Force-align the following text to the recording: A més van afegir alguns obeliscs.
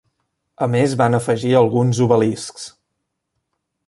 A 0.65 0.67
més 0.75 0.95
van 1.01 1.17
afegir 1.17 1.51
alguns 1.59 1.99
obeliscs. 2.09 2.65